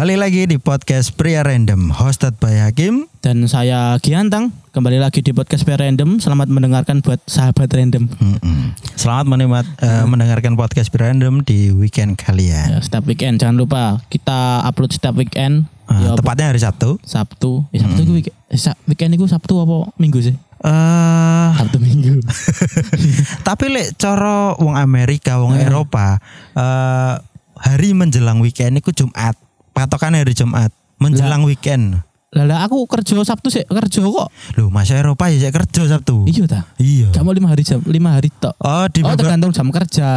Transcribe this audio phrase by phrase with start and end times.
[0.00, 3.04] Kembali lagi di podcast Pria Random hosted by Hakim.
[3.20, 6.16] Dan saya Giantang, kembali lagi di podcast Pria Random.
[6.16, 8.08] Selamat mendengarkan buat sahabat random.
[8.08, 8.72] Mm-mm.
[8.96, 12.72] Selamat menikmat, eh, mendengarkan podcast Pria Random di weekend kalian.
[12.72, 15.68] Ya, setiap weekend jangan lupa kita upload setiap weekend.
[15.92, 16.96] Eh, ya, tepatnya hari Sabtu.
[17.04, 17.68] Sabtu.
[17.68, 20.32] Eh, Sabtu itu weekend, eh, weekend itu Sabtu apa Minggu sih?
[20.64, 22.24] Eh, Sabtu Minggu.
[23.52, 25.68] tapi lek coro wong Amerika, wong Eh.
[25.68, 26.16] Eropa,
[26.56, 27.20] eh,
[27.60, 29.36] hari menjelang weekend itu Jumat.
[29.80, 30.68] Patokan hari Jumat
[31.00, 32.04] menjelang weekend.
[32.30, 34.28] Lala aku kerja Sabtu sih kerja kok.
[34.54, 36.28] Loh, masa Eropa ya saya kerja Sabtu.
[36.28, 36.60] Iya ta.
[36.76, 37.10] Iya.
[37.10, 38.54] Kamu lima hari jam, lima hari tok.
[38.60, 40.08] Oh, di Oh tergantung jam kerja.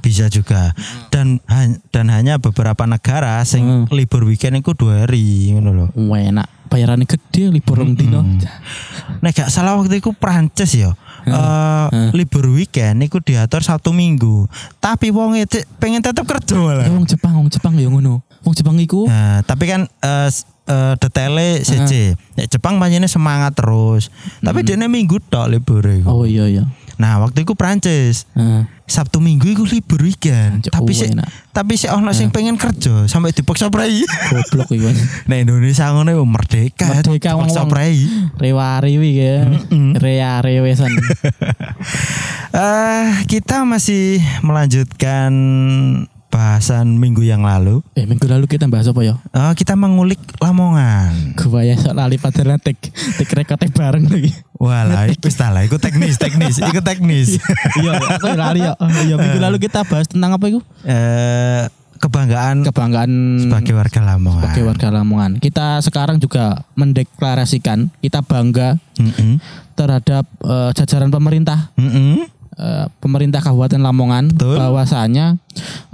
[0.00, 0.70] bisa juga
[1.10, 1.42] dan
[1.90, 3.84] dan hanya beberapa negara sing Hmm.
[3.90, 5.88] libur weekend itu dua hari ngono loh.
[5.92, 6.70] Enak.
[6.70, 8.22] Bayarannya gede libur rong dino.
[9.20, 10.94] Nek gak salah waktu itu Prancis ya.
[11.30, 14.48] Eh, libur weekend itu diatur Sabtu Minggu.
[14.78, 16.84] Tapi wong itu pengen tetap kerja malah.
[16.84, 18.20] Ya wong Jepang, wong Jepang ya ngono.
[18.40, 19.84] Wong Jepang iku Nah, tapi kan
[20.24, 22.14] s- eh, detailnya CC.
[22.34, 24.08] Nek Jepang banyak semangat terus.
[24.40, 26.06] Tapi dia minggu tok libur iku.
[26.06, 26.64] Oh iya iya.
[26.98, 28.26] Nah, waktu itu Prancis.
[28.88, 30.64] Sabtu Minggu itu libur weekend.
[30.72, 31.12] Tapi oh, sih
[31.52, 34.00] tapi sih ono sing pengen kerja sampai dipaksa prai.
[34.32, 34.88] Goblok iku.
[35.28, 36.88] Nah Indonesia ngono yo merdeka.
[36.88, 37.68] Merdeka, paksa wong-wong.
[37.68, 38.00] prai.
[38.40, 39.44] Rewari ya.
[40.00, 40.90] Rea rewesan.
[42.48, 45.30] Eh kita masih melanjutkan
[46.28, 47.80] bahasan minggu yang lalu.
[47.92, 49.16] eh minggu lalu kita bahas apa ya?
[49.32, 51.32] Eh, kita mengulik Lamongan.
[51.34, 54.32] Gua ya sok lali padahal tek tek rekotnya bareng lagi.
[54.54, 55.62] Walah, itu salah.
[55.62, 57.38] Itu teknis, teknis, itu teknis.
[57.78, 58.74] Iya, aku lali ya.
[58.78, 60.60] Iya, minggu lalu kita bahas tentang apa itu?
[60.82, 61.64] Eh
[61.98, 63.10] kebanggaan Kebanggaan
[63.42, 64.42] sebagai warga Lamongan.
[64.44, 65.32] sebagai warga Lamongan.
[65.38, 69.42] Kita sekarang juga mendeklarasikan kita bangga Mm-mm.
[69.74, 72.26] terhadap eh, jajaran pemerintah Mm-mm.
[72.58, 74.58] Eh, pemerintah Kabupaten Lamongan Betul.
[74.58, 75.38] bahwasanya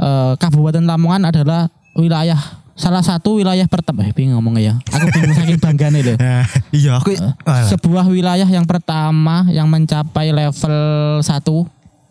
[0.01, 2.41] eh, Kabupaten Lamongan adalah wilayah
[2.75, 4.03] salah satu wilayah pertama.
[4.03, 4.75] Eh bingung ngomongnya ya.
[4.99, 6.43] Aku bingung saking bangganya deh Nah,
[6.75, 10.77] iya aku walah, sebuah wilayah yang pertama yang mencapai level
[11.23, 11.31] 1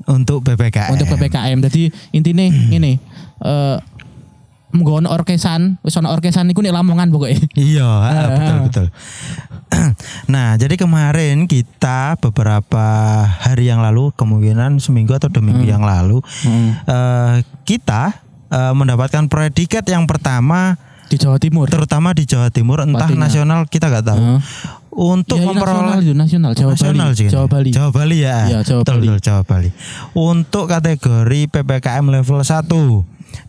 [0.03, 0.91] untuk BPKM.
[0.91, 2.99] untuk PPKM jadi intinya ini
[3.43, 3.75] eh
[4.73, 8.87] menggon orkesan wis ana orkesan iku nek Lamongan pokoknya Iya, ah, betul betul.
[10.33, 12.85] nah, jadi kemarin kita beberapa
[13.25, 16.21] hari yang lalu, kemungkinan seminggu atau dua minggu yang lalu,
[16.85, 20.77] eh, kita eh, mendapatkan predikat yang pertama,
[21.09, 23.29] di Jawa Timur terutama di Jawa Timur, entah Pastinya.
[23.29, 24.17] nasional kita nggak tahu.
[24.17, 24.39] Heeh.
[24.93, 27.29] Untuk nasional memperoleh itu nasional Jawa nasional Bali.
[27.33, 28.37] Jawa Bali Jawa Bali ya.
[28.45, 29.05] Iya, Jawa betul, Bali.
[29.09, 29.69] betul, Jawa Bali.
[30.13, 32.69] Untuk kategori PPKM level 1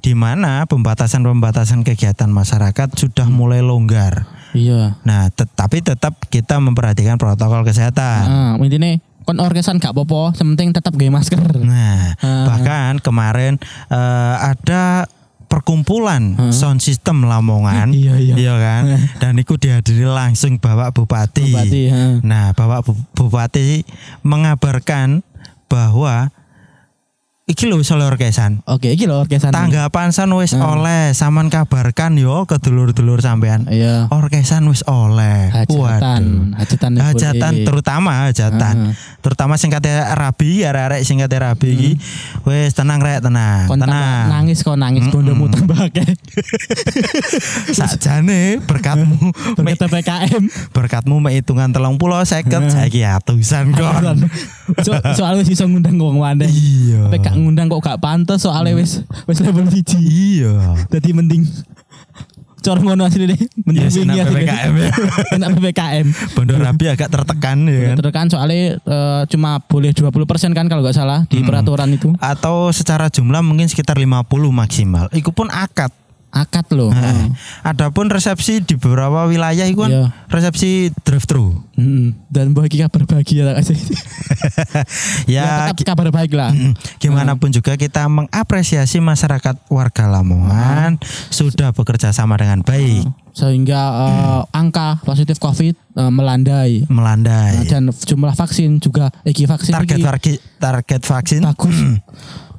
[0.00, 4.27] di mana pembatasan-pembatasan kegiatan masyarakat sudah mulai longgar.
[4.53, 8.23] iya Nah, tetapi tetap kita memperhatikan protokol kesehatan.
[8.25, 8.94] Nah, intinya
[9.25, 11.41] kon orkesan gak apa-apa, sementing tetap gaya masker.
[11.59, 12.44] Nah, Ah.
[12.47, 13.56] bahkan kemarin
[13.89, 15.09] eh, ada
[15.44, 18.55] perkumpulan sound system Lamongan, Iya, iya.
[18.55, 18.83] kan?
[19.17, 21.47] Dan itu dihadiri langsung Bapak Bupati.
[21.47, 22.19] Bupati, ha.
[22.21, 23.87] Nah, Bapak Bu- Bupati
[24.27, 25.23] mengabarkan
[25.67, 26.34] bahwa
[27.44, 28.65] iki lho wis oleh orkesan.
[28.65, 29.53] Oke, iki lho orkesan.
[29.53, 33.69] Tanggapan san wis oleh, saman kabarkan yo ke dulur-dulur sampean.
[33.69, 34.09] Iya.
[34.09, 35.53] Orkesan wis oleh.
[35.53, 35.84] Waduh.
[35.84, 36.22] Hajatan,
[36.56, 37.66] hajatan hajatan boleh.
[37.66, 38.93] terutama hajatan Ah.
[39.21, 41.91] terutama sing kate rabi arek-arek sing kate rabi iki
[42.43, 46.05] wis tenang rek tenang Kon tenang nangis kok nangis bondomu tambah akeh.
[47.71, 50.44] sakjane berkatmu Berkat PPKM.
[50.72, 54.28] berkatmu me hitungan telung pulau seket saiki atusan kon
[54.81, 56.49] So, soalnya iso ngundang wong wadah.
[56.49, 59.75] iya gak ngundang kok gak pantes soalnya wis wis level 1.
[59.99, 60.55] iya
[60.89, 61.43] Jadi mending
[62.61, 63.37] cor ngono asli deh.
[63.61, 64.25] Mending Iya, sih, wingi.
[64.25, 64.89] PPKM ya.
[65.37, 66.06] Enak PPKM.
[66.33, 70.09] bondo rabi agak tertekan ya kan Terus kan soalnya eh, cuma boleh 20%
[70.50, 72.17] kan kalau nggak salah di peraturan itu.
[72.17, 75.93] atau secara jumlah mungkin sekitar 50 maksimal itu pun akad
[76.34, 76.91] Akad loh.
[76.91, 77.31] Nah,
[77.62, 80.05] Adapun resepsi di beberapa wilayah itu kan Iya.
[80.27, 81.62] resepsi drive thru.
[81.78, 83.78] Mm, dan bagi kabar bahagia lah kasih.
[85.31, 86.50] ya ya, tetap kabar baik lah.
[86.50, 90.99] Mm, Gimana pun juga kita mengapresiasi masyarakat warga Lamongan
[91.31, 96.82] sudah bekerja sama dengan baik, Sehingga eh, angka positif COVID eh, melandai.
[96.87, 97.62] melandai.
[97.67, 101.79] Dan jumlah vaksin juga iki vaksin Target iki target target vaksin bagus.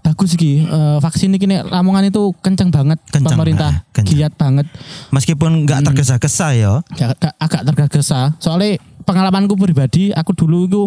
[0.05, 4.13] Bagus iki Eh, vaksin iki nek Lamongan itu kenceng banget Kenceng, pemerintah ah, kenceng.
[4.15, 4.69] giat banget
[5.09, 6.71] meskipun nggak tergesa-gesa ya.
[6.93, 10.83] agak, agak- tergesa soalnya pengalamanku pribadi aku dulu itu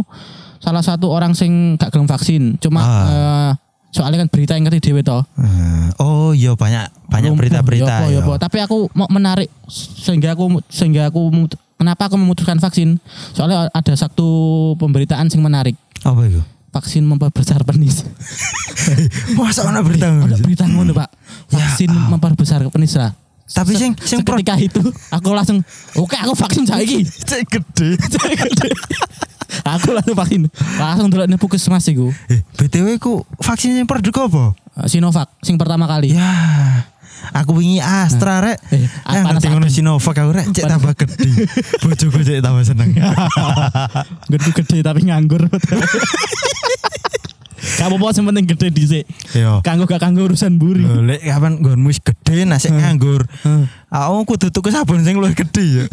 [0.58, 3.06] salah satu orang sing gak gelem vaksin cuma Ah.
[3.06, 3.50] eh,
[3.88, 8.06] soalnya kan berita yang ngerti dewe toh Eh, Oh iya banyak banyak berita-berita.
[8.06, 8.22] ya.
[8.36, 11.26] tapi aku mau menarik sehingga aku sehingga aku
[11.74, 12.98] kenapa aku memutuskan vaksin
[13.32, 14.28] soalnya ada satu
[14.76, 16.38] pemberitaan sing menarik Apa itu?
[16.68, 18.04] Vaksin memperbesar penis
[19.38, 20.36] Masa ana berita ada ngono?
[20.40, 21.08] berita ngono pak
[21.48, 23.12] vaksin memperbesar penis lah
[23.48, 25.64] Tapi sing sing ketika itu aku langsung
[25.96, 27.00] oke aku vaksin saiki.
[27.28, 27.96] cek gede.
[29.64, 30.42] aku langsung vaksin.
[30.76, 32.12] Langsung delok ning puskesmas iku.
[32.28, 34.44] Eh, BTW ku vaksin yang produk apa?
[34.84, 36.12] Sinovac sing pertama kali.
[36.12, 36.28] Ya.
[37.34, 38.58] Aku wingi Astra rek.
[38.72, 39.66] Eh, panas ngerti ngono.
[39.68, 41.30] Sinovac aku rek cek tambah gede.
[41.82, 42.90] Bojoku cek tambah seneng.
[44.32, 45.46] Gede-gede tapi nganggur.
[47.78, 49.04] Kamu mau yang penting gede dhisik.
[49.38, 49.62] Yo.
[49.62, 50.82] Kanggo gak kanggo urusan buri.
[50.82, 53.22] Lek kapan nggonmu wis gede nasi nganggur.
[53.86, 55.84] Aku kudu tuku sabun sing luwih gede ya.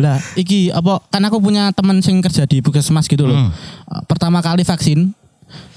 [0.00, 3.36] Lah, iki apa kan aku punya teman sing kerja di puskesmas gitu loh.
[3.36, 3.52] Hmm.
[4.08, 5.12] Pertama kali vaksin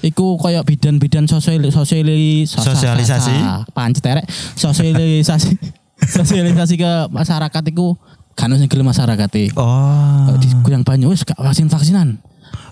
[0.00, 3.34] iku koyo bidan-bidan sosial sosiali sos- Sosialisasi.
[3.34, 4.24] sa- pancet
[4.54, 5.54] sosialisasi
[6.16, 7.96] sosialisasi ke masyarakat iku
[8.34, 9.44] kan sing gelem masyarakat e.
[9.54, 10.34] Oh.
[10.42, 12.18] Di yang banyak wis gak vaksin vaksinan.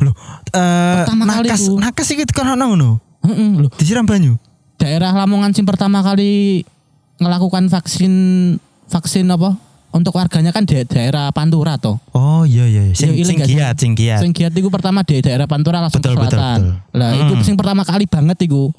[0.03, 0.11] Loh,
[0.51, 1.79] eh Pertama kali nakas ku.
[1.79, 2.91] nakas iki kan ono ngono.
[3.23, 3.69] Heeh, lho.
[3.79, 4.35] Disiram banyu.
[4.75, 6.67] Daerah Lamongan sing pertama kali
[7.23, 8.15] ngelakukan vaksin
[8.91, 9.55] vaksin apa?
[9.93, 12.01] Untuk warganya kan di daerah Pantura toh.
[12.11, 12.95] Oh iya iya, iya.
[12.97, 14.21] sing Iya, sing giat, sing giat.
[14.25, 16.61] Sing giat iku pertama di daerah Pantura langsung Betul, ke betul, selatan.
[16.81, 16.97] betul.
[16.97, 17.23] Lah Hmm.
[17.29, 18.73] itu sing pertama kali banget iku.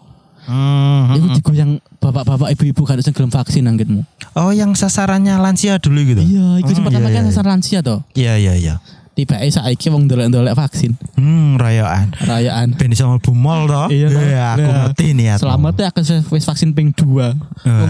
[0.44, 1.36] Hmm, Iku hmm.
[1.39, 1.71] digoyang
[2.04, 4.04] bapak-bapak ibu-ibu kan sing gelem vaksin anggitmu.
[4.36, 6.19] Oh, yang sasarannya lansia dulu gitu.
[6.19, 7.31] Iya, iku sing Oh, pertama iya, kan iya.
[7.31, 8.00] sasar lansia toh.
[8.12, 8.75] Iya iya iya.
[9.13, 10.98] Tiba eh saiki wong dolek-dolek vaksin.
[11.13, 12.18] Hmm, rayaan.
[12.18, 12.74] Rayaan.
[12.74, 13.86] Ben iso mlebu mall toh.
[13.86, 14.18] Iya, toh.
[14.18, 15.36] aku Nah, ngerti nih ya.
[15.38, 16.01] Selamat ya aku
[16.33, 17.06] wis vaksin ping 2.
[17.06, 17.30] Wong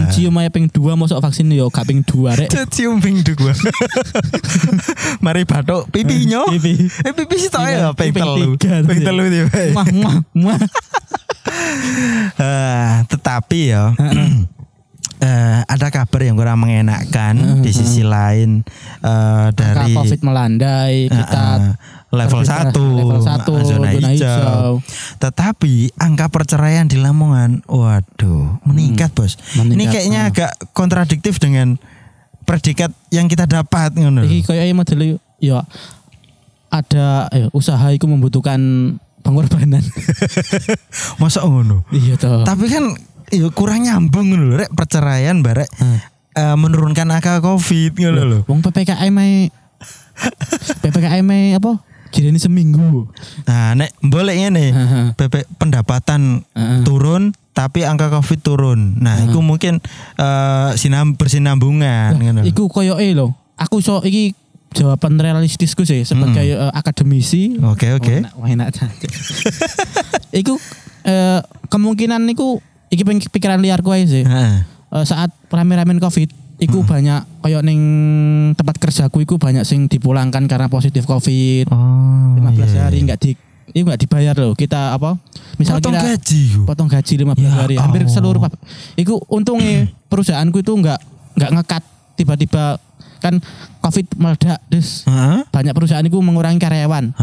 [0.04, 0.12] Wah.
[0.12, 2.48] cium aja ping 2 mosok vaksin yo gak ping 2 rek.
[2.76, 3.56] cium ping gua.
[5.24, 6.44] Mari batuk pipinya.
[6.44, 6.92] Pipi.
[6.92, 8.60] Eh pipi sih tau Iya, ya ping ping telu.
[8.60, 9.08] tiga Ping tadi.
[9.08, 9.48] telu tiba.
[9.72, 10.60] Muah muah muah.
[12.34, 13.92] Eh, tetapi ya
[15.20, 18.64] eh, ada kabar yang kurang mengenakan di sisi lain
[19.04, 21.72] eh, dari Angka Covid melandai, kita eh,
[22.14, 24.10] level terdeteksi 1 level satu, zona, zona hijau.
[24.14, 24.70] hijau.
[25.18, 29.34] Tetapi angka perceraian di Lamongan waduh meningkat, Bos.
[29.58, 30.30] Ini meningkat, kayaknya ah.
[30.30, 31.76] agak kontradiktif dengan
[32.46, 34.22] predikat yang kita dapat ngono.
[34.22, 35.66] Iki koyo model ya
[36.70, 38.58] ada ya, usaha itu membutuhkan
[39.24, 39.82] pengorbanan.
[41.22, 41.86] Masa ngono?
[41.94, 42.44] iya toh.
[42.44, 42.84] Tapi kan
[43.34, 45.98] ya kurang nyambung lho, rek perceraian barek Hmm.
[46.32, 48.38] eh, menurunkan angka Covid ngono lho.
[48.46, 49.50] Wong PPKM ae
[50.80, 51.82] PPKM ae apa?
[52.08, 53.10] Kirani seminggu.
[53.42, 55.06] Nah, nek boleh ngene, Heeh.
[55.18, 56.80] PP pendapatan Heeh.
[56.86, 58.80] turun tapi angka Covid turun.
[59.02, 59.82] Nah, itu mungkin
[60.14, 62.40] eh, sinam bersinambungan ngono.
[62.46, 63.34] Iku koyo e lho.
[63.58, 64.34] Aku so iki
[64.74, 67.58] jawaban realistisku sih sebagai eh, akademisi.
[67.62, 68.22] Oke, oke.
[68.38, 68.94] Wah, enak, wah, enak.
[70.40, 70.54] iku
[71.02, 74.24] eh, kemungkinan niku iki pikiran liarku aja sih.
[74.24, 74.56] Heeh.
[74.94, 76.30] Eh, saat rame-ramen Covid
[76.62, 77.80] iku banyak koyo ning
[78.54, 81.66] tempat kerjaku iku banyak sing dipulangkan karena positif Covid.
[81.70, 83.06] Oh, 15 iya, hari iya.
[83.10, 83.30] nggak di
[83.74, 84.54] itu nggak dibayar loh.
[84.54, 85.18] Kita apa?
[85.58, 86.42] Misalnya Potong kita gaji.
[86.62, 88.14] potong gaji 15 Ya hari hampir Allah.
[88.14, 88.40] seluruh
[88.94, 91.00] Iku untungnya perusahaanku itu nggak
[91.34, 91.82] nggak ngekat
[92.14, 92.78] tiba-tiba
[93.24, 93.40] kan
[93.80, 95.48] covid meledak terus Heeh.
[95.48, 97.16] banyak perusahaan itu mengurangi karyawan.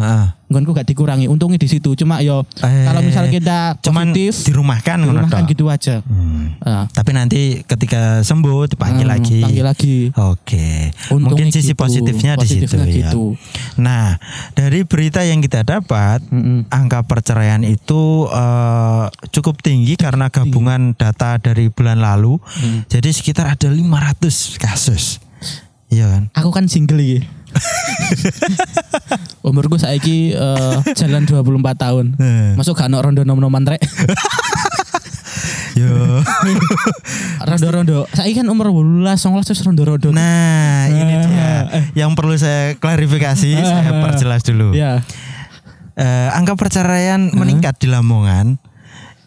[0.48, 4.98] Nggonku gak dikurangi untungnya di situ cuma yo Eh, kalau misal kita Cuman positif dirumahkan
[5.00, 5.50] ngono dirumahkan tok.
[5.50, 6.58] gitu aja Hmm.
[6.60, 9.40] Ah, Tapi nanti ketika sembuh dipanggil hmm, lagi.
[9.40, 10.92] panggil lagi Oke.
[11.08, 12.96] Untungnya Mungkin sisi gitu, positifnya di situ positifnya ya.
[13.08, 13.40] gitu.
[13.78, 14.20] Nah,
[14.52, 16.68] dari berita yang kita dapat, Mm-mm.
[16.68, 22.36] angka perceraian itu eh, cukup tinggi karena gabungan data dari bulan lalu.
[22.42, 22.84] Hmm.
[22.86, 24.20] Jadi sekitar ada 500
[24.58, 25.24] kasus.
[25.92, 26.24] Iya kan?
[26.32, 27.20] aku kan single iki
[29.44, 33.82] umurku saiki eh, jalan 24 tahun Eh, masuk gak ono rondo nom-noman rek
[35.72, 35.88] Yo.
[37.48, 41.84] rondo-rondo saiki kan umur 18 19 terus rondo-rondo Nah, ini dia Eh.
[41.98, 44.72] yang perlu saya klarifikasi, saya perjelas dulu.
[44.72, 45.00] ya
[45.92, 48.56] Eh, angka perceraian meningkat di Lamongan.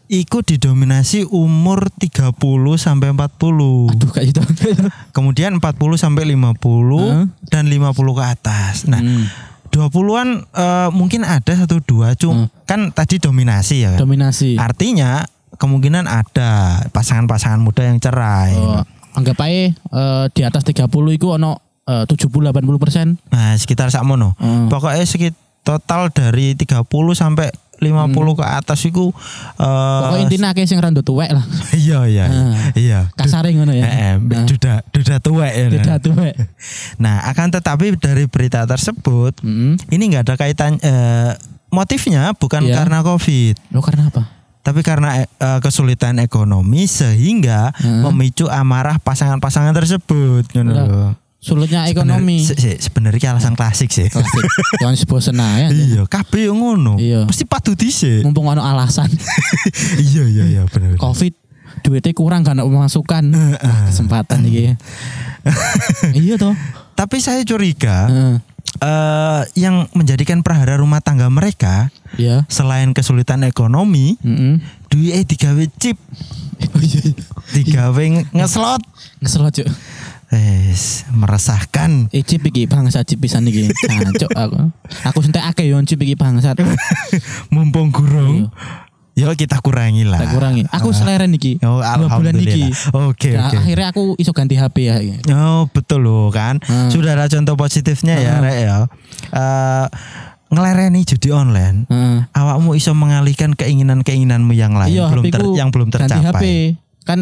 [0.04, 2.36] Iku didominasi umur 30
[2.76, 3.88] sampai 40.
[3.88, 4.40] aduh kayak gitu
[5.16, 5.64] Kemudian 40
[5.96, 7.24] sampai 50 Heeh.
[7.48, 8.84] dan 50 ke atas.
[8.84, 9.24] Nah, Hmm.
[9.72, 14.06] 20-an eh, mungkin ada satu dua cuma kan tadi dominasi ya kan.
[14.06, 18.54] dominasi Artinya kemungkinan ada pasangan-pasangan muda yang cerai.
[18.54, 21.58] Oh, anggap aja eh, di atas 30 itu ono
[21.90, 24.38] eh, 70 80 persen Nah, sekitar sakmono.
[24.38, 24.70] Hmm.
[24.70, 26.84] Pokoknya sekitar total dari 30
[27.16, 27.48] sampai
[27.84, 29.12] 50 ke atas itu
[29.54, 31.44] eh, pokoknya intinya kayak sing rando tuwek lah
[31.76, 32.56] iya iya Ah.
[32.74, 33.00] iya.
[33.12, 35.66] kasare ngono ya Eh, Nah, duda duda tuwek ya.
[35.70, 36.34] tidak tuwek
[37.04, 39.76] Nah, akan tetapi dari berita tersebut Hmm.
[39.88, 41.36] ini nggak ada kaitan eh,
[41.68, 42.80] motifnya bukan Iya.
[42.80, 44.22] karena Covid, lo karena apa
[44.60, 45.26] tapi karena eh,
[45.60, 48.08] kesulitan ekonomi sehingga Hmm.
[48.08, 51.12] memicu amarah pasangan-pasangan tersebut ngono.
[51.44, 54.08] Sulitnya ekonomi Sebenar- se- se- Sebenarnya alasan klasik sih.
[54.08, 54.44] klasik
[54.80, 56.96] jangan bosen aja Iya, kabeh yo ngono.
[56.96, 57.28] Iya.
[57.28, 58.24] Mesti padu dhisik.
[58.24, 59.12] mumpung ono alasan
[60.08, 60.96] iya iya iya benar.
[60.96, 61.36] covid
[61.82, 63.24] duitnya kurang kan pemasukan.
[63.28, 64.72] Wah, kesempatan iki.
[66.16, 66.56] iya toh.
[66.94, 68.08] Tapi saya curiga
[68.74, 72.46] eh yang menjadikan prahara rumah tangga mereka Iya.
[72.48, 74.62] selain kesulitan ekonomi, Heeh.
[74.88, 75.98] duitnya digawe chip,
[76.74, 77.02] Oh iya.
[77.52, 78.82] digawe nge- ngeslot.
[79.18, 79.68] Ngeselot cuk.
[80.34, 82.10] Wes, meresahkan.
[82.10, 83.70] Iki bangsa chip pisan iki.
[83.86, 84.58] Cancuk aku.
[85.06, 86.58] Aku sentek akeh yo chip iki bangsat.
[87.54, 88.50] Mumpung gurung.
[89.14, 90.18] Ya kita kurangi lah.
[90.18, 90.66] Tak kurangi.
[90.74, 91.62] Aku seleren iki.
[91.62, 92.66] Oh, Dua bulan iki.
[92.90, 93.62] Oke, Ya, oke.
[93.62, 94.98] Akhirnya aku iso ganti HP ya.
[95.38, 96.58] Oh, betul loh kan.
[96.60, 96.90] Hmm.
[96.90, 98.42] Sudah ada contoh positifnya ya, Hmm.
[98.42, 98.76] Rek ya.
[99.30, 99.86] Eh
[100.50, 101.86] ngelereni judi online.
[101.86, 102.18] Heeh.
[102.28, 106.10] Awakmu iso mengalihkan keinginan-keinginanmu yang lain Iya, belum ter- yang belum Ganti HP.
[106.10, 106.56] tercapai.
[107.06, 107.18] Kan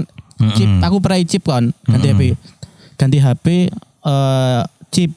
[0.56, 0.80] chip Mm-mm.
[0.80, 2.18] aku pernah chip kan, ganti Mm-mm.
[2.18, 2.22] HP.
[3.02, 3.46] Ganti HP
[4.02, 5.10] eh chip.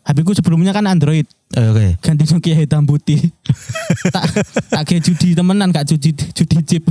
[0.00, 1.24] HP ku sebelumnya kan Android.
[1.50, 1.86] Eh, Oke.
[1.98, 3.30] Ganti Nokia hitam putih.
[4.14, 4.24] tak
[4.68, 6.84] tak kayak judi temenan gak judi judi chip.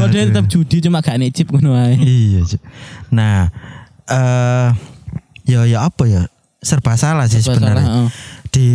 [0.00, 1.96] Padahal tetap judi cuma gak nek chip ngono ae.
[1.96, 2.42] Iya.
[3.10, 3.48] Nah,
[4.06, 4.68] eh
[5.44, 6.22] ya ya apa ya?
[6.58, 7.84] Serba salah sih Serba sebenarnya.
[7.84, 8.08] salah, heeh.
[8.50, 8.68] Di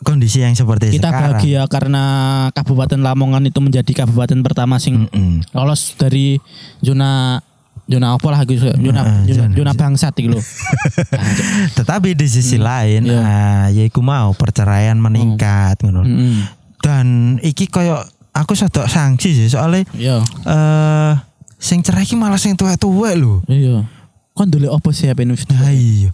[0.00, 1.38] kondisi yang seperti Kita sekarang.
[1.38, 2.02] bahagia karena
[2.50, 5.44] Kabupaten Lamongan itu menjadi kabupaten pertama sing Mm-mm.
[5.52, 6.40] lolos dari
[6.80, 7.38] zona
[7.84, 10.40] zona apa lah gitu zona Heeh, zona, zona- zona bangsat iki lho.
[11.12, 11.32] Nah,
[11.74, 13.20] Tetapi di sisi lain, Iya.
[13.20, 16.02] ah, ya iku mau perceraian meningkat ngono.
[16.02, 16.46] Heeh.
[16.78, 17.06] Dan
[17.38, 20.16] iki koyo aku sadok sanksi sih soalnya Iya.
[20.44, 21.12] eh
[21.56, 23.42] sing cerai iki malah sing tuwek-tuwek lho.
[23.46, 23.86] Iya.
[24.32, 25.44] Kon dulu apa sih News?
[25.46, 26.10] Nah, iya.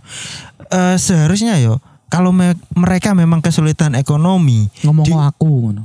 [0.69, 5.85] Eh, seharusnya yo kalau me- mereka memang kesulitan ekonomi, Ngomong di- aku ngono.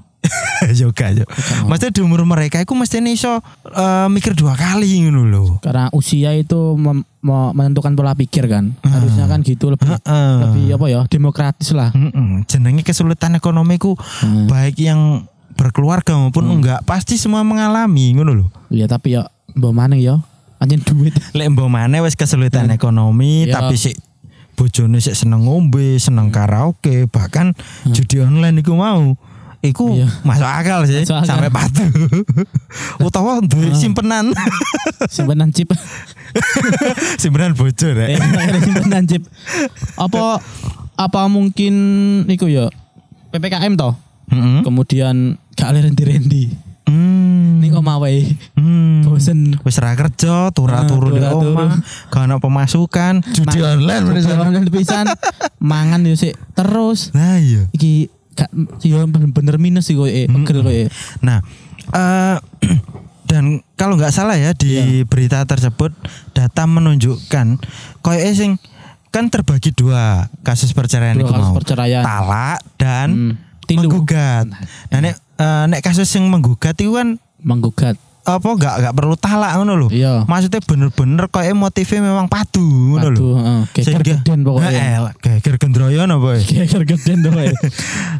[0.73, 1.25] Juga yo.
[1.65, 5.45] Maksudnya di umur mereka itu mesti iso eh, mikir dua kali ngono lho.
[5.59, 8.71] Karena usia itu mem- me- menentukan pola pikir kan.
[8.81, 10.33] Harusnya kan gitu lebih Heeh.
[10.41, 11.01] lebih apa ya?
[11.05, 11.91] Demokratis lah.
[11.91, 12.43] Mm-mm.
[12.45, 14.47] Jenenge kesulitan ekonomiku Hmm.
[14.47, 18.47] baik yang berkeluarga maupun enggak pasti semua mengalami ngono lho.
[18.69, 20.17] Iya tapi ya mbok maneh ya.
[20.57, 21.11] Anjen duit.
[21.37, 23.59] Lek mbok maneh wis kesulitan ekonomi Ya.
[23.59, 23.99] tapi sik
[24.53, 27.51] bojone sik seneng ngombe, seneng karaoke, bahkan
[27.87, 29.17] judi online iku mau.
[29.63, 30.11] Iku Iya.
[30.21, 31.27] masuk akal sih Masuk akal.
[31.29, 31.87] sampai patuh.
[33.07, 34.35] Utawa duwe simpenan.
[35.07, 35.71] Simpenan chip.
[37.21, 38.19] simpenan bocor ya.
[38.59, 39.23] simpenan chip.
[39.95, 40.43] Apa
[40.93, 41.73] apa mungkin
[42.27, 42.67] iku ya
[43.31, 43.95] PPKM toh?
[44.29, 44.61] Heeh.
[44.61, 46.51] Kemudian gak rendi-rendi.
[46.83, 47.63] Hmm.
[47.63, 48.35] Ning omah wae.
[48.59, 49.07] Hmm.
[49.07, 49.55] Bosen.
[49.61, 51.55] Wis ra kerja, turu-turu di Ah, turu-turu.
[51.55, 51.71] omah,
[52.11, 53.63] gak ono pemasukan, judi.
[53.63, 55.07] Online pisan.
[55.57, 57.15] Mangan yo sik terus.
[57.15, 57.71] Nah iya.
[57.71, 58.11] Iki
[58.81, 60.81] yo bener-bener minus sih kowe, eh, pegel kowe.
[61.21, 61.39] Nah,
[61.89, 62.37] eh
[63.29, 65.89] dan kalau nggak salah ya di berita tersebut
[66.31, 67.57] data menunjukkan
[67.99, 68.61] koyo sing
[69.09, 71.55] kan terbagi dua kasus perceraian Dua kasus mau.
[71.55, 72.01] perceraian.
[72.01, 73.33] Talak dan Hmm.
[73.63, 73.87] Tilu.
[73.87, 74.51] menggugat.
[74.91, 77.95] Nah, nek eh, nek kasus yang menggugat itu kan Menggugat.
[78.23, 79.87] Apa nggak nggak perlu talak ngono lho.
[79.91, 80.23] Iya.
[80.23, 82.63] Maksudnya bener-bener koyo motifnya memang padu
[82.95, 83.19] ngono lho.
[83.19, 83.61] Aduh, heeh.
[83.99, 84.71] Geden pokoknya.
[84.71, 86.39] Heeh, geger gendroyo no boy.
[86.47, 87.47] Geger geden tuh kowe.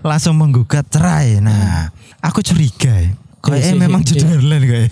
[0.04, 1.40] Langsung menggugat cerai.
[1.40, 1.88] Nah,
[2.20, 3.16] aku curiga ya.
[3.44, 4.90] Kayaknya Eh, si- memang si- judi online kayak.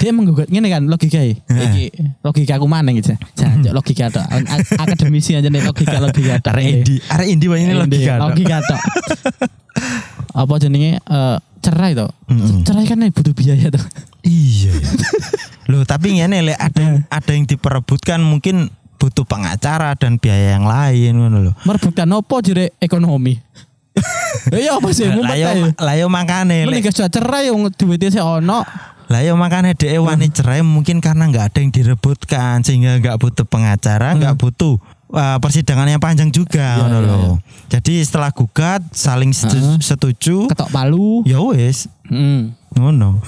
[0.00, 1.20] Dia menggugat ngene kan logika.
[1.20, 1.84] Iki
[2.20, 3.12] logika aku mana gitu.
[3.32, 4.24] Jancuk logika tok.
[4.76, 6.52] Akademisi aja nih logika logika tok.
[6.52, 8.12] Arek Indi, arek Indi ini Ini logika.
[8.16, 8.24] Dok.
[8.24, 8.80] Logika tok.
[10.40, 11.36] Apa jenenge eh,
[11.76, 12.08] cerai toh?
[12.64, 13.84] Cerai kan butuh biaya toh.
[14.24, 14.72] Iya.
[15.70, 20.64] Loh, tapi ngene lek ada yang ada yang diperebutkan mungkin butuh pengacara dan biaya yang
[20.64, 21.52] lain ngono lho.
[21.68, 23.36] Merebutkan opo jere ekonomi.
[24.52, 25.72] Ya iya apa sih yo ae.
[25.80, 28.60] lah yo makane Mending lek sudah cerai yang duitnya sih ono.
[29.08, 33.48] lah yo makane dhek wani cerai mungkin karena nggak ada yang direbutkan sehingga nggak butuh
[33.48, 34.76] pengacara, nggak butuh
[35.08, 36.98] uh, persidangan yang panjang juga iya, lho.
[37.02, 37.30] iya.
[37.68, 39.76] Jadi setelah gugat saling setu- Heeh.
[39.78, 41.22] setuju Ketok palu.
[41.22, 42.54] ya wis Hmm.
[42.70, 43.18] ngono.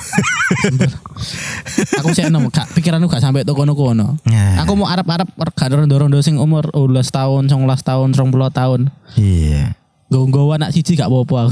[1.98, 4.14] Aku sih nemu gak pikiranku gak sampai toko kono.
[4.22, 4.54] Nah.
[4.62, 8.80] Aku mau Arab-Arab gak rondo-rondo sing umur 12 tahun, 19 tahun, 20 tahun.
[9.18, 9.74] Iya.
[10.08, 11.50] Gue anak siji gak apa-apa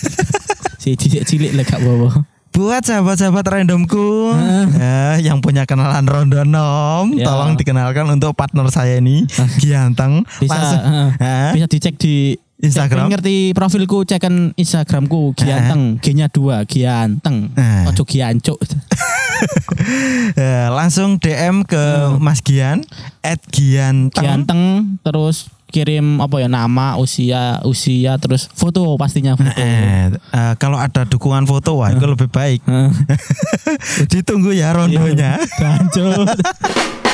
[0.80, 2.08] siji cilik lah gak apa-apa.
[2.56, 4.32] Buat sahabat-sahabat randomku
[4.72, 7.28] ya, yang punya kenalan Rondo Nom, Ya.
[7.28, 10.24] tolong dikenalkan untuk partner saya ini Gianteng.
[10.40, 11.08] Bisa Langsung- heeh.
[11.20, 11.50] Hah?
[11.52, 13.06] bisa dicek di Instagram?
[13.06, 17.52] Cek- ngerti profilku cekan Instagramku Gianteng, G-nya dua Gianteng.
[17.52, 17.84] Heeh.
[17.86, 18.56] Ojo Giancuk.
[20.32, 21.76] Ya, langsung DM ke
[22.16, 22.80] Mas Gian
[23.20, 24.24] at Gianteng.
[24.24, 24.62] Gianteng
[25.02, 29.50] terus kirim apa ya nama, usia, usia terus foto pastinya foto.
[29.58, 32.62] Eh, eh, kalau ada dukungan foto wah itu lebih baik.
[32.64, 32.90] Heeh.
[34.12, 35.38] Ditunggu ya rondonya.
[35.58, 36.30] Gancuk.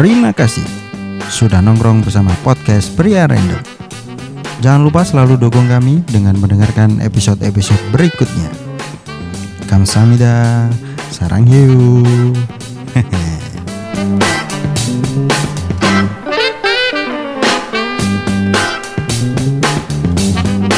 [0.00, 0.64] Terima kasih
[1.28, 3.60] sudah nongkrong bersama podcast Pria Random.
[4.64, 8.59] Jangan lupa selalu dukung kami dengan mendengarkan episode-episode berikutnya.
[9.70, 10.66] Kamsamida.
[11.14, 12.02] Sarang hiu.
[12.90, 13.26] Hehehe.